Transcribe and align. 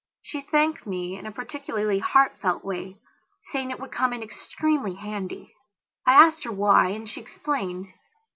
She 0.23 0.41
thanked 0.41 0.87
me 0.87 1.15
in 1.15 1.27
a 1.27 1.31
peculiarly 1.31 1.99
heartfelt 1.99 2.65
way, 2.65 2.97
saying 3.51 3.67
that 3.67 3.75
it 3.75 3.79
would 3.81 3.91
come 3.91 4.13
in 4.13 4.23
extremely 4.23 4.95
handy. 4.95 5.53
I 6.07 6.13
asked 6.13 6.43
her 6.43 6.51
why 6.51 6.87
and 6.87 7.07
she 7.07 7.21
explained. 7.21 7.85